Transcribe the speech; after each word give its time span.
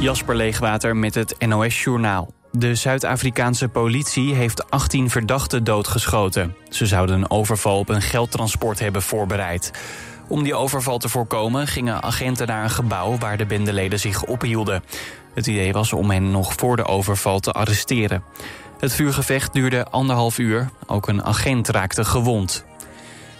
Jasper 0.00 0.36
Leegwater 0.36 0.96
met 0.96 1.14
het 1.14 1.34
NOS-journaal. 1.38 2.32
De 2.52 2.74
Zuid-Afrikaanse 2.74 3.68
politie 3.68 4.34
heeft 4.34 4.70
18 4.70 5.10
verdachten 5.10 5.64
doodgeschoten. 5.64 6.56
Ze 6.68 6.86
zouden 6.86 7.16
een 7.16 7.30
overval 7.30 7.78
op 7.78 7.88
een 7.88 8.02
geldtransport 8.02 8.78
hebben 8.78 9.02
voorbereid. 9.02 9.70
Om 10.28 10.42
die 10.42 10.54
overval 10.54 10.98
te 10.98 11.08
voorkomen 11.08 11.66
gingen 11.66 12.02
agenten 12.02 12.46
naar 12.46 12.62
een 12.62 12.70
gebouw... 12.70 13.18
waar 13.18 13.36
de 13.36 13.46
bendeleden 13.46 13.98
zich 13.98 14.24
ophielden. 14.24 14.82
Het 15.34 15.46
idee 15.46 15.72
was 15.72 15.92
om 15.92 16.10
hen 16.10 16.30
nog 16.30 16.52
voor 16.56 16.76
de 16.76 16.84
overval 16.84 17.40
te 17.40 17.52
arresteren. 17.52 18.22
Het 18.78 18.92
vuurgevecht 18.92 19.52
duurde 19.52 19.84
anderhalf 19.84 20.38
uur. 20.38 20.70
Ook 20.86 21.08
een 21.08 21.24
agent 21.24 21.68
raakte 21.68 22.04
gewond. 22.04 22.64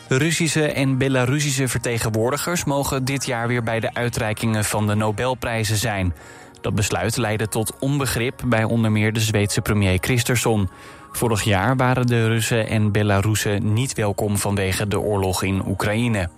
Russische 0.09 0.73
en 0.73 0.99
Belarusische 0.99 1.69
vertegenwoordigers 1.69 2.65
mogen 2.65 3.05
dit 3.05 3.27
jaar 3.27 3.49
weer 3.49 3.63
bij 3.63 3.81
de 3.81 3.95
uitreikingen 3.95 4.65
van 4.65 4.87
de 4.87 4.95
Nobelprijzen 4.95 5.77
zijn. 5.77 6.15
Dat 6.61 6.75
besluit 6.75 7.17
leidde 7.17 7.49
tot 7.49 7.73
onbegrip 7.79 8.43
bij 8.47 8.65
onder 8.65 8.93
meer 8.93 9.13
de 9.13 9.21
Zweedse 9.21 9.61
premier 9.61 9.99
Christensen. 10.01 10.71
Vorig 11.13 11.43
jaar 11.43 11.77
waren 11.77 12.07
de 12.07 12.27
Russen 12.29 12.69
en 12.69 12.93
Belarussen 12.93 13.73
niet 13.73 13.95
welkom 13.95 14.37
vanwege 14.37 14.89
de 14.89 15.01
oorlog 15.01 15.43
in 15.43 15.63
Oekraïne. 15.67 16.29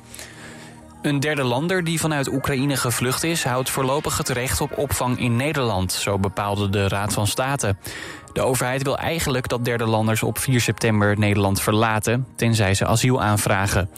Een 1.03 1.21
derde 1.21 1.43
lander 1.43 1.85
die 1.85 2.01
vanuit 2.01 2.33
Oekraïne 2.33 2.77
gevlucht 2.77 3.25
is... 3.25 3.45
houdt 3.45 3.71
voorlopig 3.71 4.19
het 4.19 4.29
recht 4.29 4.61
op 4.61 4.79
opvang 4.79 5.19
in 5.19 5.37
Nederland, 5.37 5.93
zo 5.93 6.19
bepaalde 6.19 6.69
de 6.69 6.89
Raad 6.89 7.13
van 7.13 7.27
State. 7.27 7.77
De 8.33 8.43
overheid 8.43 8.83
wil 8.83 8.99
eigenlijk 8.99 9.49
dat 9.49 9.65
derde 9.65 9.87
landers 9.87 10.23
op 10.23 10.39
4 10.39 10.61
september 10.61 11.19
Nederland 11.19 11.63
verlaten... 11.63 12.27
tenzij 12.37 12.75
ze 12.75 12.87
asiel 12.87 13.23
aanvragen. 13.23 13.91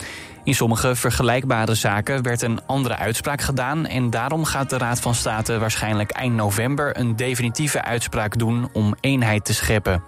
In 0.44 0.54
sommige 0.54 0.94
vergelijkbare 0.94 1.74
zaken 1.74 2.22
werd 2.22 2.42
een 2.42 2.60
andere 2.66 2.96
uitspraak 2.96 3.40
gedaan... 3.40 3.86
en 3.86 4.10
daarom 4.10 4.44
gaat 4.44 4.70
de 4.70 4.78
Raad 4.78 5.00
van 5.00 5.14
State 5.14 5.58
waarschijnlijk 5.58 6.10
eind 6.10 6.34
november... 6.34 6.98
een 6.98 7.16
definitieve 7.16 7.82
uitspraak 7.82 8.38
doen 8.38 8.68
om 8.72 8.94
eenheid 9.00 9.44
te 9.44 9.54
scheppen. 9.54 10.02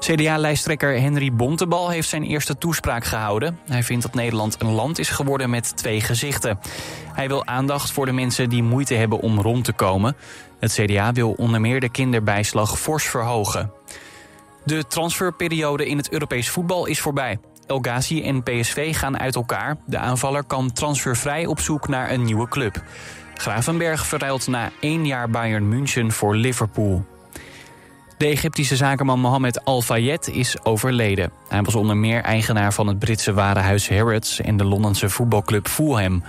CDA-lijsttrekker 0.00 1.00
Henry 1.00 1.32
Bontebal 1.32 1.90
heeft 1.90 2.08
zijn 2.08 2.22
eerste 2.22 2.58
toespraak 2.58 3.04
gehouden. 3.04 3.58
Hij 3.68 3.82
vindt 3.82 4.02
dat 4.02 4.14
Nederland 4.14 4.56
een 4.58 4.72
land 4.72 4.98
is 4.98 5.08
geworden 5.08 5.50
met 5.50 5.76
twee 5.76 6.00
gezichten. 6.00 6.58
Hij 7.12 7.28
wil 7.28 7.46
aandacht 7.46 7.90
voor 7.90 8.06
de 8.06 8.12
mensen 8.12 8.48
die 8.48 8.62
moeite 8.62 8.94
hebben 8.94 9.20
om 9.20 9.40
rond 9.40 9.64
te 9.64 9.72
komen. 9.72 10.16
Het 10.60 10.72
CDA 10.72 11.12
wil 11.12 11.32
onder 11.32 11.60
meer 11.60 11.80
de 11.80 11.88
kinderbijslag 11.88 12.78
fors 12.78 13.04
verhogen. 13.04 13.72
De 14.64 14.86
transferperiode 14.86 15.86
in 15.86 15.96
het 15.96 16.12
Europees 16.12 16.48
voetbal 16.48 16.86
is 16.86 17.00
voorbij. 17.00 17.38
El 17.70 17.78
Ghazi 17.82 18.22
en 18.22 18.42
PSV 18.42 18.96
gaan 18.96 19.18
uit 19.18 19.34
elkaar. 19.34 19.76
De 19.86 19.98
aanvaller 19.98 20.44
kan 20.44 20.72
transfervrij 20.72 21.46
op 21.46 21.60
zoek 21.60 21.88
naar 21.88 22.10
een 22.10 22.24
nieuwe 22.24 22.48
club. 22.48 22.82
Gravenberg 23.34 24.06
verruilt 24.06 24.46
na 24.46 24.70
één 24.80 25.06
jaar 25.06 25.30
Bayern 25.30 25.68
München 25.68 26.12
voor 26.12 26.34
Liverpool. 26.34 27.04
De 28.18 28.26
Egyptische 28.26 28.76
zakenman 28.76 29.20
Mohammed 29.20 29.64
Al-Fayed 29.64 30.28
is 30.28 30.64
overleden. 30.64 31.32
Hij 31.48 31.62
was 31.62 31.74
onder 31.74 31.96
meer 31.96 32.22
eigenaar 32.22 32.72
van 32.72 32.86
het 32.86 32.98
Britse 32.98 33.32
warenhuis 33.32 33.88
Harrods... 33.88 34.40
en 34.40 34.56
de 34.56 34.64
Londense 34.64 35.08
voetbalclub 35.08 35.68
Fulham. 35.68 36.22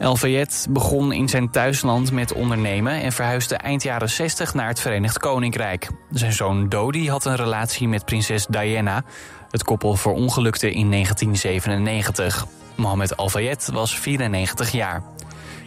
Al-Fayed 0.00 0.66
begon 0.70 1.12
in 1.12 1.28
zijn 1.28 1.50
thuisland 1.50 2.12
met 2.12 2.32
ondernemen... 2.32 3.02
en 3.02 3.12
verhuisde 3.12 3.56
eind 3.56 3.82
jaren 3.82 4.10
60 4.10 4.54
naar 4.54 4.68
het 4.68 4.80
Verenigd 4.80 5.18
Koninkrijk. 5.18 5.88
Zijn 6.10 6.32
zoon 6.32 6.68
Dodi 6.68 7.10
had 7.10 7.24
een 7.24 7.36
relatie 7.36 7.88
met 7.88 8.04
prinses 8.04 8.46
Diana. 8.46 9.04
Het 9.50 9.64
koppel 9.64 9.94
verongelukte 9.94 10.70
in 10.72 10.90
1997. 10.90 12.46
Mohammed 12.74 13.16
Al-Fayed 13.16 13.68
was 13.72 13.98
94 13.98 14.72
jaar. 14.72 15.02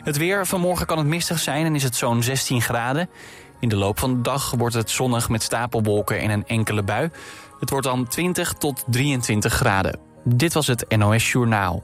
Het 0.03 0.17
weer, 0.17 0.47
vanmorgen 0.47 0.85
kan 0.85 0.97
het 0.97 1.07
mistig 1.07 1.39
zijn 1.39 1.65
en 1.65 1.75
is 1.75 1.83
het 1.83 1.95
zo'n 1.95 2.23
16 2.23 2.61
graden. 2.61 3.09
In 3.59 3.69
de 3.69 3.75
loop 3.75 3.99
van 3.99 4.15
de 4.15 4.21
dag 4.21 4.53
wordt 4.57 4.75
het 4.75 4.89
zonnig 4.89 5.29
met 5.29 5.43
stapelwolken 5.43 6.19
en 6.19 6.29
een 6.29 6.47
enkele 6.47 6.83
bui. 6.83 7.09
Het 7.59 7.69
wordt 7.69 7.85
dan 7.85 8.07
20 8.07 8.53
tot 8.53 8.83
23 8.87 9.53
graden. 9.53 9.99
Dit 10.23 10.53
was 10.53 10.67
het 10.67 10.85
NOS 10.97 11.31
Journaal. 11.31 11.81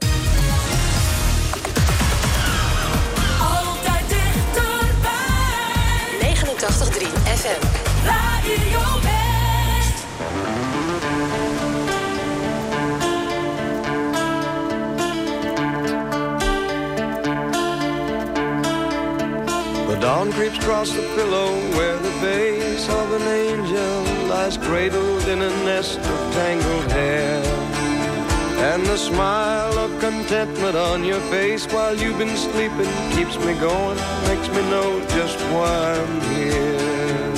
Dawn 20.27 20.33
creeps 20.33 20.57
across 20.57 20.91
the 20.91 21.01
pillow 21.15 21.55
where 21.75 21.97
the 21.97 22.11
face 22.21 22.87
of 22.89 23.13
an 23.13 23.27
angel 23.27 24.27
lies 24.27 24.57
cradled 24.57 25.27
in 25.27 25.41
a 25.41 25.49
nest 25.65 25.99
of 25.99 26.33
tangled 26.33 26.91
hair. 26.91 27.43
And 28.71 28.85
the 28.85 28.97
smile 28.97 29.77
of 29.77 29.99
contentment 29.99 30.75
on 30.75 31.03
your 31.03 31.19
face 31.31 31.65
while 31.67 31.95
you've 31.95 32.17
been 32.17 32.35
sleeping 32.35 32.91
keeps 33.15 33.37
me 33.45 33.53
going, 33.59 33.97
makes 34.27 34.49
me 34.49 34.61
know 34.69 34.99
just 35.09 35.39
why 35.51 35.93
I'm 36.01 36.21
here. 36.35 37.33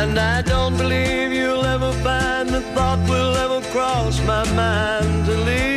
And 0.00 0.18
I 0.18 0.42
don't 0.42 0.76
believe 0.76 1.32
you'll 1.32 1.66
ever 1.66 1.92
find 2.02 2.48
the 2.48 2.62
thought 2.74 3.00
will 3.08 3.36
ever 3.36 3.60
cross 3.70 4.20
my 4.24 4.44
mind 4.54 5.26
to 5.26 5.36
leave. 5.36 5.75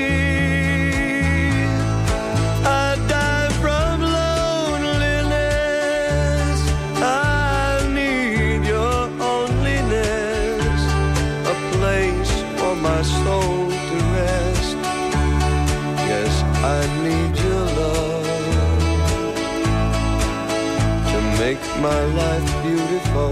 My 21.82 22.04
life 22.04 22.64
beautiful. 22.64 23.32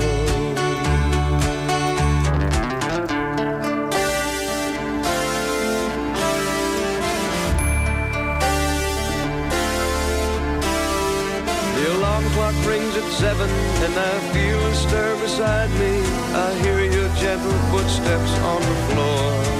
The 11.75 11.97
alarm 11.97 12.23
clock 12.31 12.55
rings 12.65 12.95
at 12.95 13.11
seven 13.11 13.49
and 13.49 13.93
I 13.99 14.19
feel 14.31 14.59
a 14.65 14.75
stir 14.75 15.19
beside 15.19 15.69
me. 15.71 15.99
I 16.33 16.53
hear 16.63 16.79
your 16.79 17.09
gentle 17.15 17.51
footsteps 17.71 18.31
on 18.51 18.61
the 18.61 18.77
floor. 18.87 19.57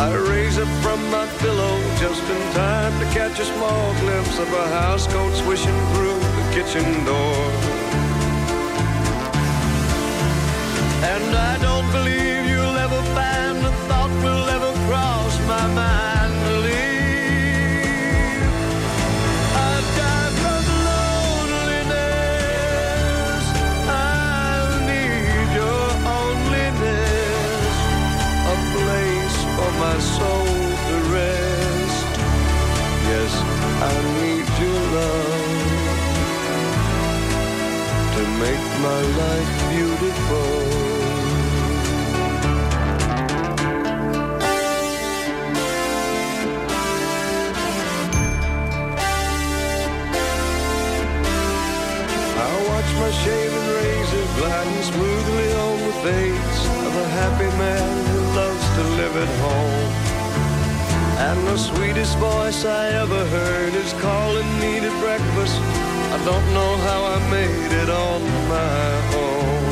I 0.00 0.14
raise 0.30 0.56
up 0.56 0.68
from 0.82 0.98
my 1.10 1.26
pillow 1.40 1.76
just 1.98 2.22
in 2.22 2.52
time 2.54 2.98
to 3.00 3.06
catch 3.12 3.38
a 3.38 3.44
small 3.44 3.94
glimpse 4.00 4.38
of 4.38 4.48
a 4.48 4.66
housecoat 4.80 5.34
swishing 5.44 5.78
through 5.92 6.29
kitchen 6.54 7.04
door. 7.04 7.50
And 11.12 11.34
I 11.34 11.58
don't 11.62 11.90
believe 11.92 12.49
my 38.82 39.02
life 39.22 39.50
beautiful. 39.68 40.52
I 52.38 52.52
watch 52.70 52.90
my 52.96 53.10
shaven 53.22 53.64
razor 53.76 54.26
gliding 54.38 54.82
smoothly 54.82 55.52
on 55.66 55.76
the 55.86 55.94
face 56.08 56.60
of 56.86 56.92
a 56.96 57.08
happy 57.20 57.50
man 57.58 58.06
who 58.06 58.20
loves 58.40 58.64
to 58.76 58.82
live 58.96 59.14
at 59.24 59.32
home. 59.44 59.92
And 61.28 61.46
the 61.48 61.58
sweetest 61.58 62.16
voice 62.16 62.64
I 62.64 62.88
ever 63.02 63.26
heard 63.26 63.74
is 63.74 63.92
calling 64.00 64.50
me 64.58 64.80
to 64.80 64.90
breakfast. 65.00 65.89
I 66.12 66.18
don't 66.24 66.48
know 66.52 66.76
how 66.88 67.04
I 67.04 67.18
made 67.30 67.72
it 67.82 67.88
on 67.88 68.20
my 68.48 68.90
own. 69.24 69.62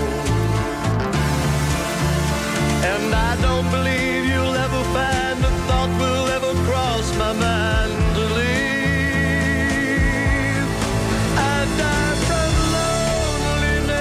And 2.92 3.12
I 3.12 3.34
don't 3.42 3.68
believe 3.72 4.24
you'll 4.24 4.56
ever 4.66 4.82
find 4.96 5.44
a 5.44 5.50
thought 5.66 5.90
will 5.98 6.28
ever 6.36 6.54
cross 6.68 7.06
my 7.18 7.32
mind 7.32 7.92
to 8.16 8.24
leave. 8.38 8.68
I 11.56 11.58
loneliness. 12.76 13.94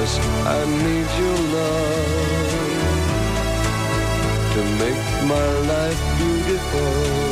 promise 0.10 0.48
I 0.48 0.66
need 0.66 1.08
your 1.20 1.40
love 1.56 2.08
to 4.54 4.62
make 4.84 5.04
my 5.28 5.50
life 5.68 6.02
beautiful. 6.18 7.29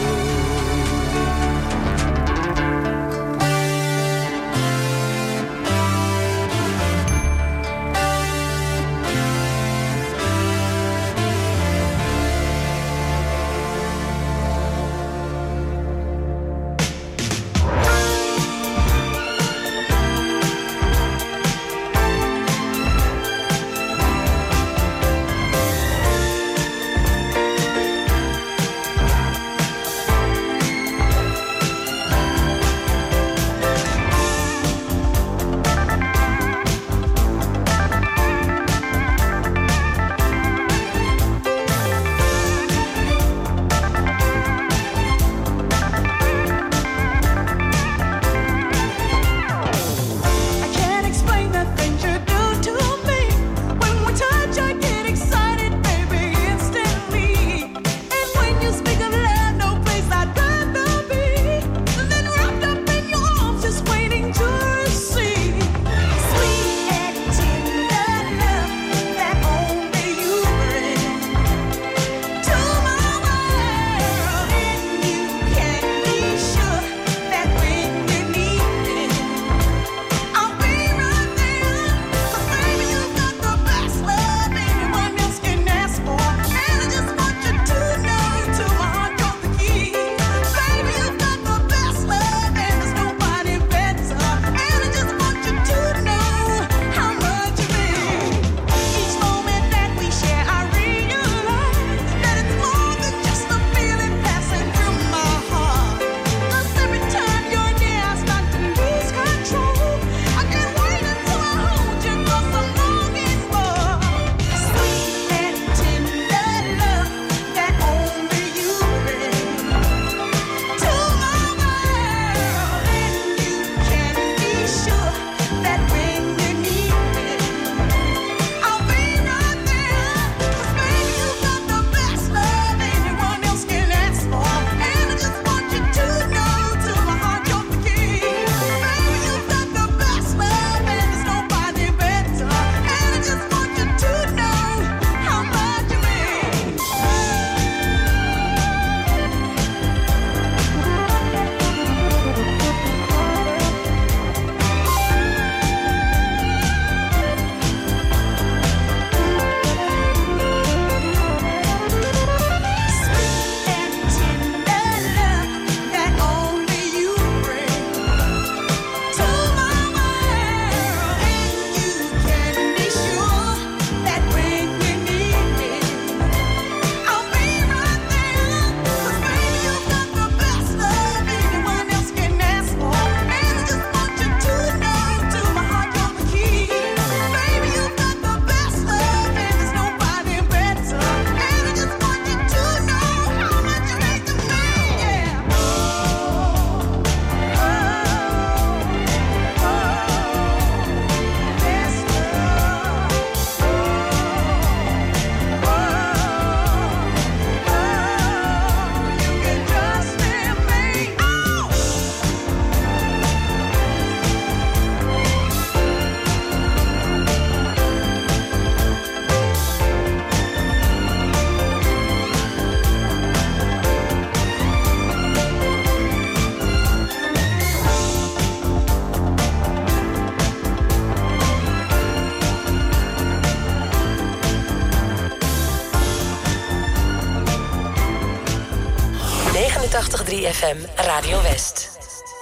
3FM 240.27 240.85
Radio 241.07 241.39
West. 241.43 242.36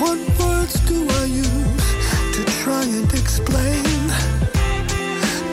What 0.00 0.18
words 0.40 0.80
do 0.88 1.06
I 1.08 1.24
use 1.24 1.88
to 2.34 2.44
try 2.62 2.82
and 2.82 3.12
explain 3.14 3.84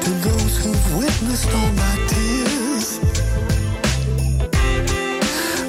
to 0.04 0.10
those 0.26 0.58
who've 0.58 0.98
witnessed 0.98 1.54
all 1.54 1.72
my 1.74 1.96
tears? 2.08 2.98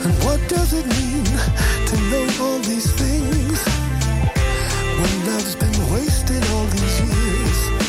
And 0.04 0.14
what 0.24 0.40
does 0.48 0.72
it 0.72 0.86
mean 0.86 1.24
to 1.88 1.96
know 2.10 2.26
all 2.40 2.58
these 2.60 2.90
things 2.92 3.58
when 4.98 5.26
love's 5.26 5.54
been 5.56 5.92
wasted 5.92 6.42
all 6.52 6.64
these 6.64 7.00
years? 7.00 7.81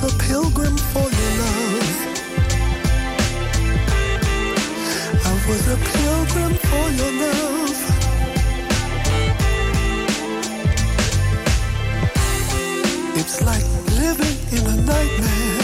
was 0.00 0.14
a 0.14 0.18
pilgrim 0.18 0.76
for 0.76 1.00
your 1.00 1.32
love. 1.42 1.96
I 5.24 5.32
was 5.48 5.68
a 5.68 5.76
pilgrim 5.76 6.54
for 6.54 6.90
your 6.98 7.12
love. 7.22 7.78
It's 13.16 13.42
like 13.42 13.64
living 13.98 14.38
in 14.52 14.66
a 14.66 14.76
nightmare. 14.82 15.57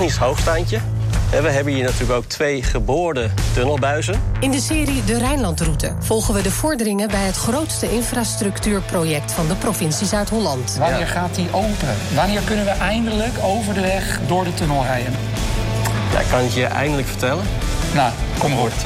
technisch 0.00 0.18
hoogstaandje. 0.18 0.76
En 0.76 1.36
eh, 1.36 1.42
we 1.42 1.50
hebben 1.50 1.72
hier 1.72 1.84
natuurlijk 1.84 2.12
ook 2.12 2.24
twee 2.24 2.62
geboorde 2.62 3.30
tunnelbuizen. 3.54 4.22
In 4.40 4.50
de 4.50 4.60
serie 4.60 5.04
De 5.04 5.18
Rijnlandroute 5.18 5.94
volgen 5.98 6.34
we 6.34 6.42
de 6.42 6.50
vorderingen 6.50 7.08
bij 7.08 7.24
het 7.24 7.36
grootste 7.36 7.92
infrastructuurproject 7.92 9.32
van 9.32 9.48
de 9.48 9.54
provincie 9.54 10.06
Zuid-Holland. 10.06 10.76
Wanneer 10.78 11.06
gaat 11.06 11.34
die 11.34 11.48
open? 11.52 11.96
Wanneer 12.14 12.40
kunnen 12.40 12.64
we 12.64 12.70
eindelijk 12.70 13.32
over 13.42 13.74
de 13.74 13.80
weg 13.80 14.20
door 14.26 14.44
de 14.44 14.54
tunnel 14.54 14.82
rijden? 14.82 15.12
Ja, 16.12 16.22
kan 16.30 16.44
ik 16.44 16.50
je 16.50 16.64
eindelijk 16.64 17.08
vertellen. 17.08 17.44
Nou, 17.94 18.12
kom. 18.38 18.50
Het 18.50 18.60
wordt 18.60 18.84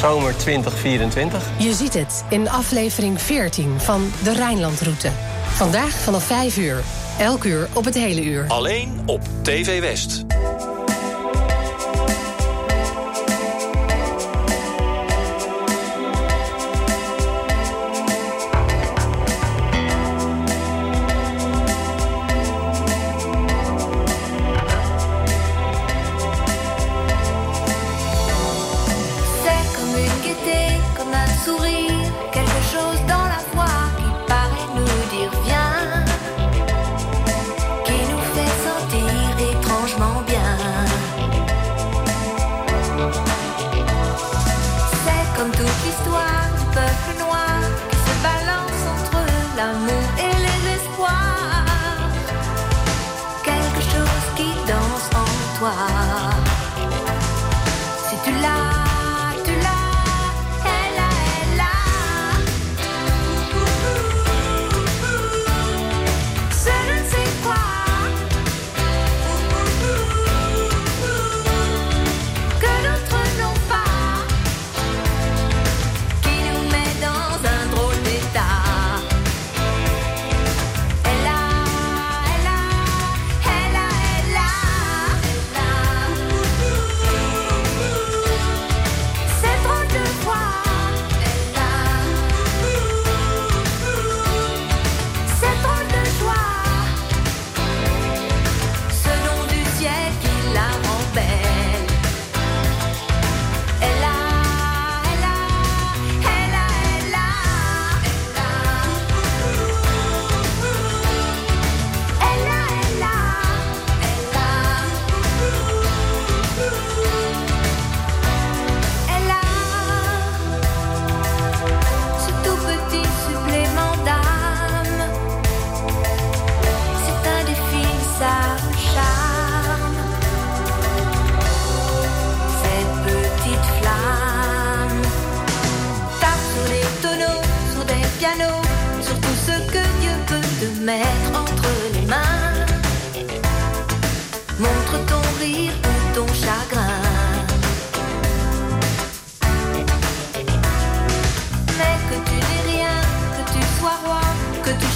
zomer 0.00 0.36
2024. 0.36 1.42
Je 1.56 1.74
ziet 1.74 1.94
het 1.94 2.24
in 2.28 2.48
aflevering 2.48 3.20
14 3.20 3.80
van 3.80 4.12
De 4.22 4.32
Rijnlandroute. 4.32 5.10
Vandaag 5.44 5.90
vanaf 5.90 6.24
5 6.24 6.56
uur. 6.56 6.82
Elk 7.18 7.44
uur 7.44 7.68
op 7.72 7.84
het 7.84 7.94
hele 7.94 8.24
uur. 8.24 8.44
Alleen 8.48 9.00
op 9.06 9.20
TV 9.50 9.80
West. 9.82 10.29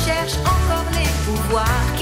cherche 0.05 0.37
encore 0.41 0.91
les 0.93 1.09
pouvoirs. 1.25 1.94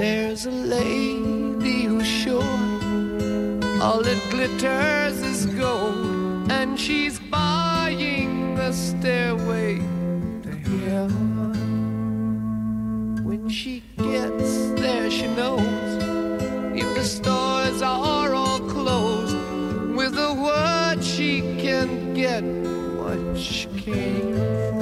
There's 0.00 0.46
a 0.46 0.50
lady 0.50 1.82
who's 1.82 2.06
sure 2.06 2.42
all 3.82 4.00
that 4.02 4.18
glitters 4.30 5.20
is 5.20 5.44
gold, 5.44 6.50
and 6.50 6.80
she's 6.80 7.18
buying 7.18 8.54
the 8.54 8.72
stairway 8.72 9.76
to 10.44 10.52
heaven. 10.88 11.52
When 13.22 13.50
she 13.50 13.82
gets 13.98 14.70
there, 14.80 15.10
she 15.10 15.26
knows 15.26 16.02
if 16.74 16.94
the 16.94 17.04
stores 17.04 17.82
are 17.82 18.32
all 18.32 18.60
closed, 18.60 19.36
with 19.94 20.16
a 20.16 20.32
word 20.32 21.04
she 21.04 21.42
can 21.60 22.14
get 22.14 22.42
what 22.96 23.36
she 23.36 23.66
came 23.78 24.34
for. 24.70 24.79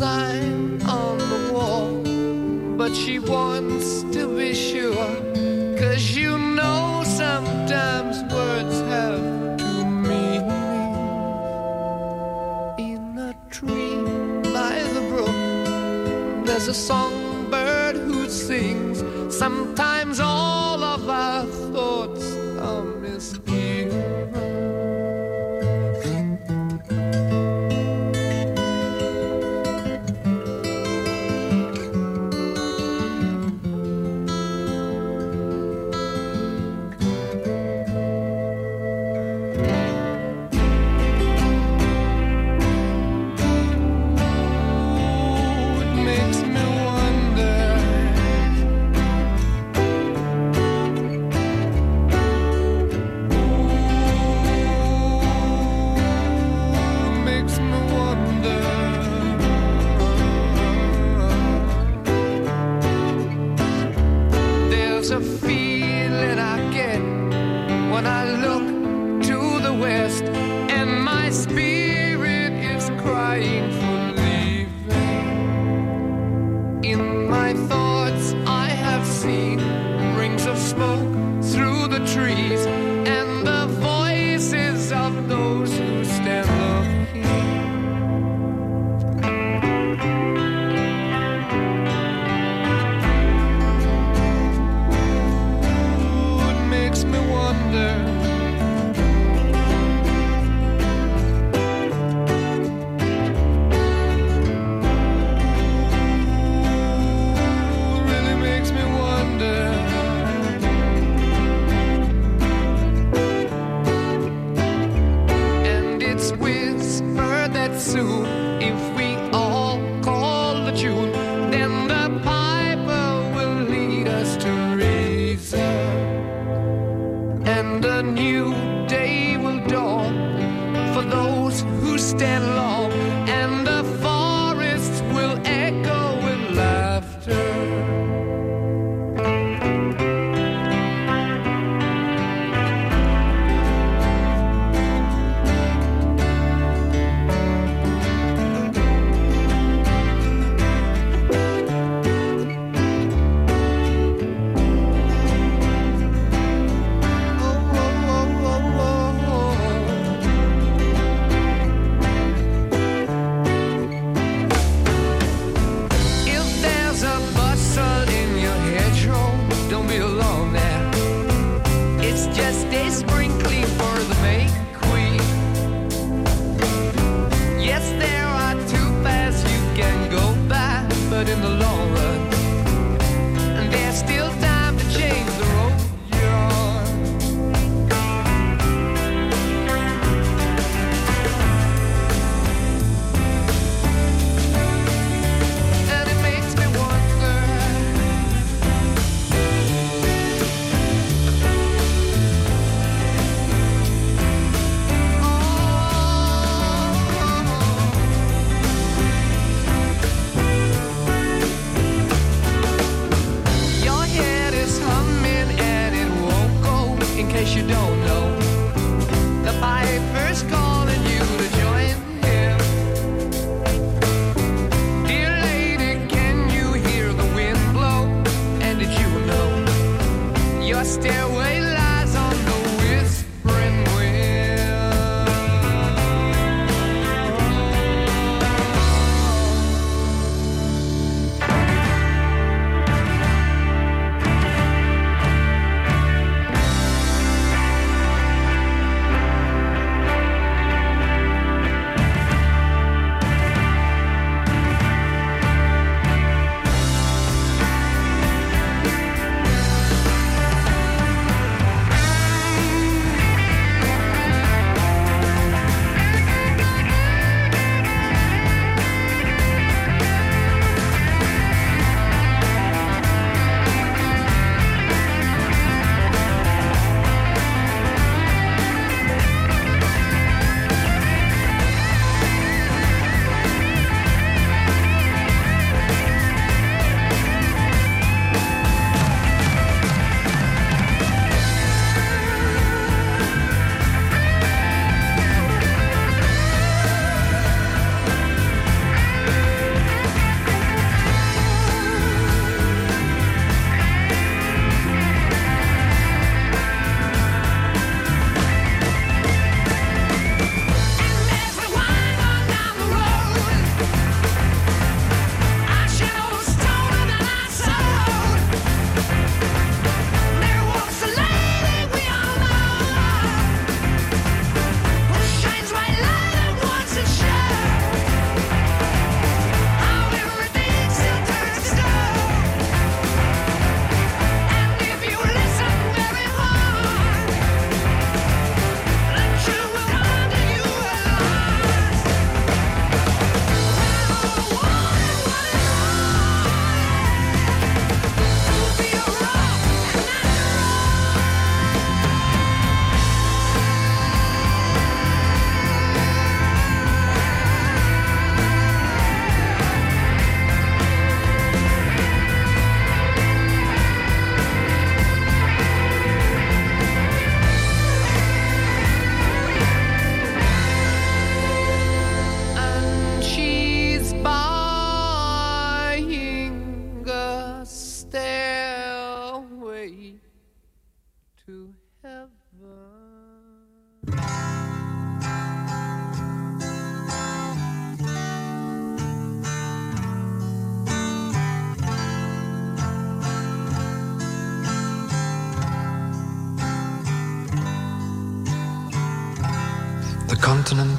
sign 0.00 0.80
on 0.88 1.18
the 1.18 1.52
wall, 1.52 1.90
but 2.78 2.92
she 2.96 3.18
wants 3.18 4.02
to 4.16 4.22
be 4.34 4.54
sure. 4.54 5.12
Cause 5.78 6.16
you 6.16 6.38
know 6.38 7.02
sometimes 7.04 8.14
words 8.32 8.76
have 8.94 9.20
two 9.58 9.84
meanings. 10.08 10.48
In 12.88 13.02
a 13.30 13.34
tree 13.50 13.96
by 14.56 14.74
the 14.94 15.02
brook, 15.10 16.46
there's 16.46 16.68
a 16.68 16.78
song. 16.88 17.09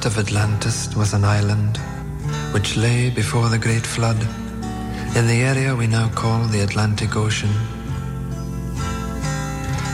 Of 0.06 0.18
Atlantis 0.18 0.94
was 0.96 1.12
an 1.14 1.24
island 1.24 1.76
which 2.52 2.76
lay 2.76 3.10
before 3.10 3.48
the 3.48 3.58
great 3.58 3.86
flood 3.86 4.20
in 5.16 5.26
the 5.26 5.42
area 5.42 5.76
we 5.76 5.86
now 5.86 6.08
call 6.10 6.44
the 6.46 6.60
Atlantic 6.60 7.14
Ocean. 7.14 7.52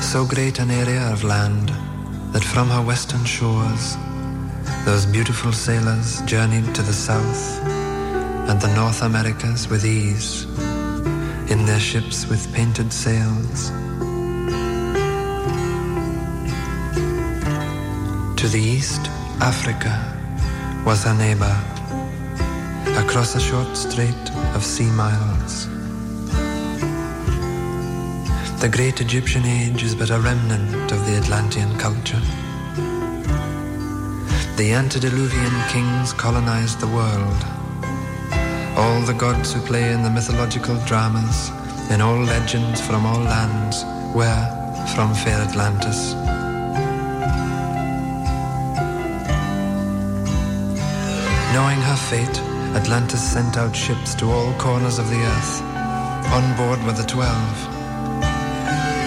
So 0.01 0.25
great 0.25 0.61
an 0.61 0.71
area 0.71 1.13
of 1.13 1.25
land 1.25 1.69
that 2.33 2.43
from 2.43 2.69
her 2.69 2.81
western 2.81 3.25
shores 3.25 3.97
those 4.87 5.05
beautiful 5.05 5.53
sailors 5.53 6.23
journeyed 6.23 6.75
to 6.75 6.83
the 6.83 6.93
south 6.93 7.61
and 8.49 8.61
the 8.61 8.75
North 8.75 9.03
Americas 9.03 9.69
with 9.69 9.85
ease 9.85 10.45
in 11.51 11.67
their 11.67 11.81
ships 11.81 12.27
with 12.27 12.53
painted 12.55 12.93
sails. 12.93 13.71
To 18.41 18.49
the 18.49 18.61
east, 18.61 19.11
Africa 19.41 19.95
was 20.85 21.05
her 21.05 21.15
neighbor, 21.15 21.57
across 22.99 23.37
a 23.37 23.41
short 23.41 23.77
strait 23.77 24.31
of 24.55 24.65
sea 24.65 24.91
miles. 24.91 25.67
The 28.61 28.69
great 28.69 29.01
Egyptian 29.01 29.45
age 29.45 29.85
is 29.85 29.95
but 29.95 30.11
a 30.11 30.19
remnant 30.19 30.91
of 30.91 31.07
the 31.07 31.17
Atlantean 31.17 31.79
culture. 31.79 32.21
The 34.57 34.73
antediluvian 34.73 35.55
kings 35.69 36.13
colonized 36.13 36.81
the 36.81 36.89
world. 36.89 37.41
All 38.77 39.01
the 39.03 39.15
gods 39.17 39.53
who 39.53 39.61
play 39.61 39.93
in 39.93 40.03
the 40.03 40.11
mythological 40.11 40.77
dramas, 40.85 41.51
in 41.91 42.01
all 42.01 42.21
legends 42.21 42.81
from 42.81 43.07
all 43.07 43.21
lands, 43.21 43.85
were 44.17 44.45
from 44.97 45.15
fair 45.15 45.39
Atlantis. 45.43 46.28
Fate, 52.09 52.41
Atlantis 52.75 53.21
sent 53.21 53.59
out 53.59 53.77
ships 53.77 54.15
to 54.15 54.25
all 54.31 54.55
corners 54.55 54.99
of 54.99 55.11
the 55.11 55.21
earth. 55.21 55.63
On 56.33 56.57
board 56.57 56.83
were 56.87 56.97
the 56.97 57.07
twelve. 57.07 57.57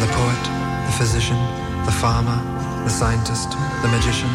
The 0.02 0.12
poet, 0.14 0.44
the 0.86 0.96
physician, 1.00 1.38
the 1.86 1.92
farmer, 1.92 2.38
the 2.84 2.90
scientist, 2.90 3.50
the 3.82 3.88
magician, 3.88 4.30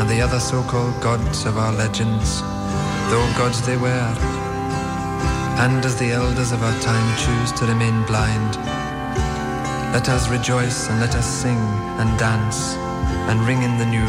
and 0.00 0.08
the 0.08 0.22
other 0.22 0.40
so-called 0.40 0.98
gods 1.02 1.44
of 1.44 1.58
our 1.58 1.72
legends, 1.72 2.40
though 3.10 3.28
gods 3.36 3.60
they 3.66 3.76
were. 3.76 4.12
And 5.60 5.84
as 5.84 5.98
the 5.98 6.12
elders 6.12 6.52
of 6.52 6.62
our 6.62 6.80
time 6.80 7.08
choose 7.18 7.52
to 7.60 7.66
remain 7.66 8.02
blind, 8.06 8.56
let 9.92 10.08
us 10.08 10.30
rejoice 10.30 10.88
and 10.88 11.00
let 11.00 11.14
us 11.14 11.26
sing 11.26 11.60
and 12.00 12.18
dance 12.18 12.76
and 13.28 13.46
ring 13.46 13.62
in 13.62 13.76
the 13.76 13.84
new. 13.84 14.08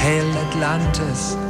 Hail 0.00 0.32
Atlantis! 0.48 1.49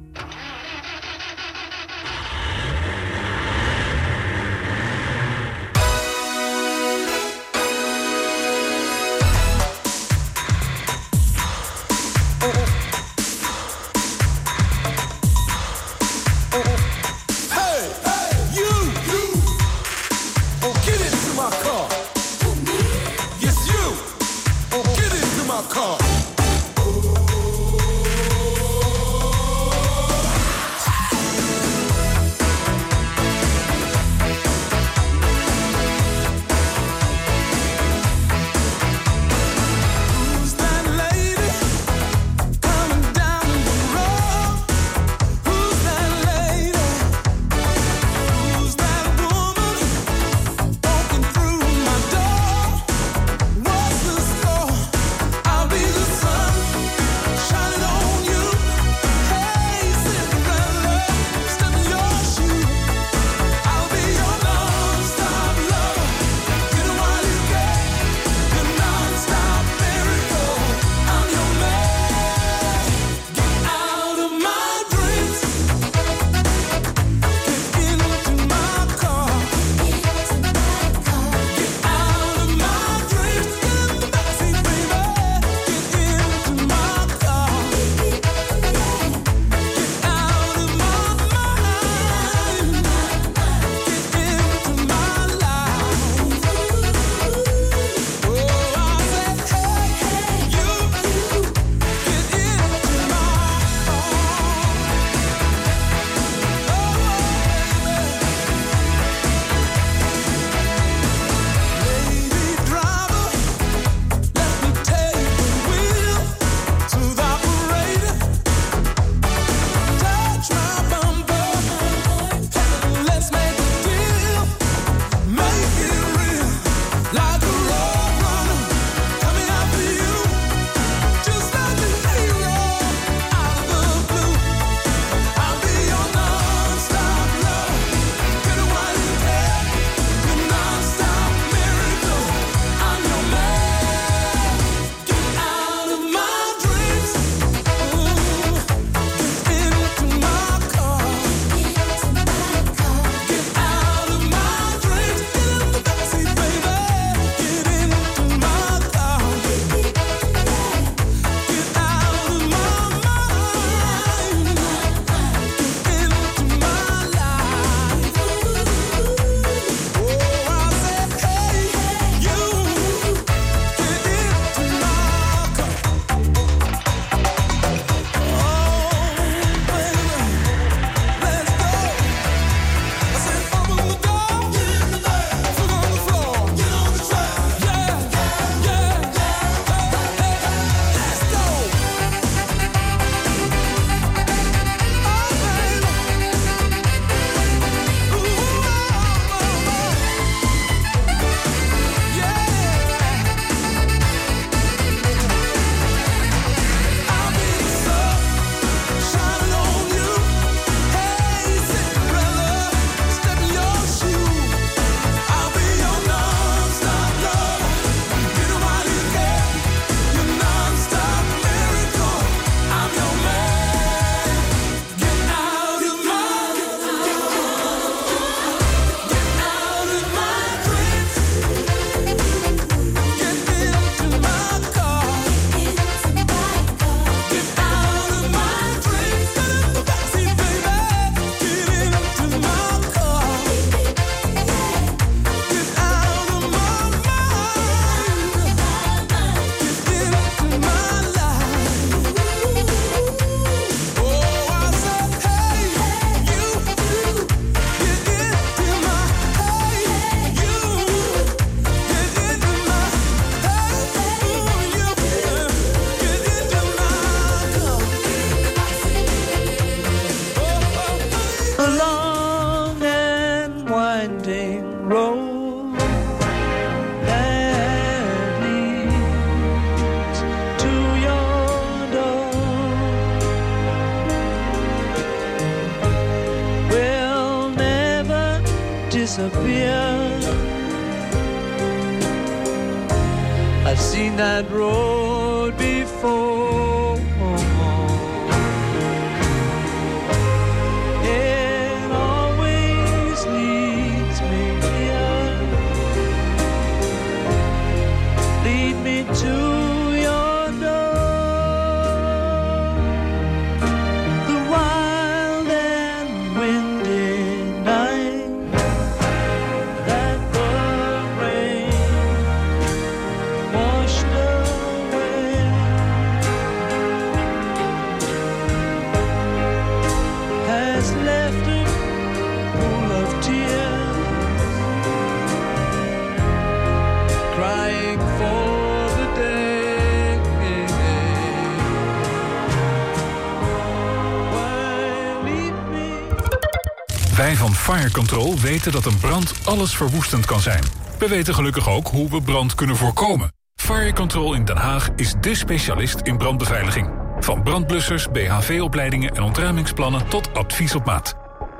Fire 347.71 347.91
Control 347.91 348.39
weten 348.39 348.71
dat 348.71 348.85
een 348.85 348.97
brand 348.97 349.33
alles 349.43 349.75
verwoestend 349.75 350.25
kan 350.25 350.39
zijn. 350.39 350.63
We 350.99 351.07
weten 351.07 351.33
gelukkig 351.33 351.69
ook 351.69 351.87
hoe 351.87 352.09
we 352.09 352.21
brand 352.21 352.55
kunnen 352.55 352.75
voorkomen. 352.75 353.33
Fire 353.55 353.93
Control 353.93 354.33
in 354.33 354.45
Den 354.45 354.57
Haag 354.57 354.89
is 354.95 355.13
dé 355.21 355.35
specialist 355.35 355.99
in 356.03 356.17
brandbeveiliging. 356.17 356.89
Van 357.19 357.43
brandblussers, 357.43 358.07
BHV-opleidingen 358.11 359.15
en 359.15 359.23
ontruimingsplannen 359.23 360.07
tot 360.07 360.33
advies 360.33 360.75
op 360.75 360.85
maat. 360.85 361.15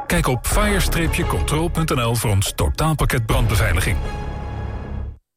Kijk 0.08 0.28
op 0.28 0.48
fire-control.nl 0.48 2.16
voor 2.16 2.30
ons 2.30 2.52
totaalpakket 2.56 3.26
brandbeveiliging. 3.26 3.98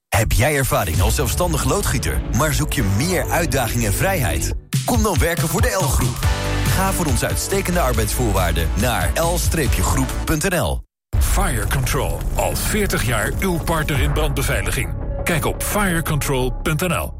Heb 0.09 0.33
jij 0.33 0.57
ervaring 0.57 1.01
als 1.01 1.15
zelfstandig 1.15 1.65
loodgieter, 1.65 2.21
maar 2.37 2.55
zoek 2.55 2.73
je 2.73 2.83
meer 2.97 3.31
uitdaging 3.31 3.85
en 3.85 3.95
vrijheid? 3.95 4.55
Kom 4.85 5.03
dan 5.03 5.19
werken 5.19 5.49
voor 5.49 5.61
de 5.61 5.77
L-groep. 5.81 6.34
Ga 6.75 6.93
voor 6.93 7.07
onze 7.07 7.27
uitstekende 7.27 7.81
arbeidsvoorwaarden 7.81 8.69
naar 8.81 9.13
l-groep.nl. 9.15 10.81
Fire 11.19 11.67
Control, 11.69 12.19
al 12.35 12.57
40 12.57 13.07
jaar 13.07 13.33
uw 13.41 13.59
partner 13.59 14.01
in 14.01 14.13
brandbeveiliging. 14.13 14.95
Kijk 15.25 15.45
op 15.45 15.63
firecontrol.nl. 15.63 17.13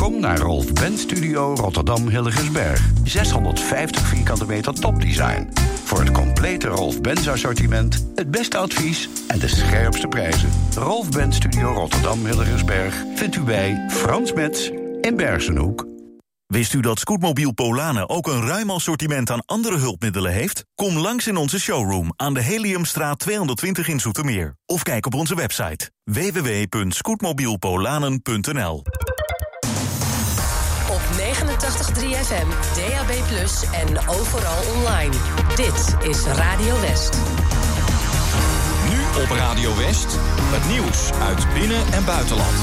Kom 0.00 0.20
naar 0.20 0.38
Rolf 0.38 0.72
Benz 0.72 1.00
Studio 1.00 1.54
Rotterdam 1.54 2.08
Hilligensberg. 2.08 2.90
650 3.04 4.06
vierkante 4.06 4.46
meter 4.46 4.74
topdesign. 4.74 5.48
Voor 5.84 5.98
het 5.98 6.10
complete 6.10 6.68
Rolf 6.68 7.00
Benz 7.00 7.28
assortiment, 7.28 8.06
het 8.14 8.30
beste 8.30 8.58
advies 8.58 9.08
en 9.28 9.38
de 9.38 9.48
scherpste 9.48 10.08
prijzen. 10.08 10.48
Rolf 10.74 11.10
Benz 11.10 11.36
Studio 11.36 11.72
Rotterdam 11.72 12.26
Hilligensberg 12.26 13.04
vindt 13.14 13.36
u 13.36 13.40
bij 13.40 13.86
Frans 13.88 14.32
Metz 14.32 14.70
in 15.00 15.16
Bergenhoek. 15.16 15.91
Wist 16.52 16.72
u 16.72 16.80
dat 16.80 16.98
Scootmobiel 16.98 17.52
Polanen 17.52 18.08
ook 18.08 18.26
een 18.26 18.46
ruim 18.46 18.70
assortiment 18.70 19.30
aan 19.30 19.42
andere 19.46 19.78
hulpmiddelen 19.78 20.32
heeft? 20.32 20.64
Kom 20.74 20.98
langs 20.98 21.26
in 21.26 21.36
onze 21.36 21.60
showroom 21.60 22.12
aan 22.16 22.34
de 22.34 22.42
Heliumstraat 22.42 23.18
220 23.18 23.88
in 23.88 24.00
Zoetermeer. 24.00 24.56
Of 24.66 24.82
kijk 24.82 25.06
op 25.06 25.14
onze 25.14 25.34
website 25.34 25.90
www.scootmobielpolanen.nl 26.04 28.82
Op 30.90 31.00
89.3 31.18 31.22
FM, 32.24 32.46
DAB+, 32.74 33.10
en 33.72 34.08
overal 34.08 34.62
online. 34.74 35.14
Dit 35.56 35.96
is 36.10 36.24
Radio 36.24 36.80
West. 36.80 37.18
Nu 38.90 39.00
op 39.22 39.30
Radio 39.30 39.76
West, 39.76 40.18
het 40.28 40.68
nieuws 40.68 41.12
uit 41.12 41.54
binnen- 41.54 41.92
en 41.92 42.04
buitenland. 42.04 42.56